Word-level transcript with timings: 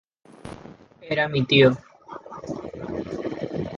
Era 1.15 1.27
mi 1.33 1.41
tio. 1.51 1.69